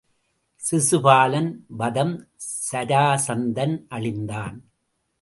[0.61, 1.51] சிசுபாலன்
[1.67, 2.15] வதம்
[2.71, 4.57] சராசந்தன் அழிந்தான்.